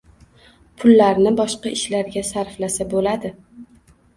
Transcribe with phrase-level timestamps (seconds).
[0.83, 3.33] –pullarni boshqa ishlarga sarflasa bo‘ladi.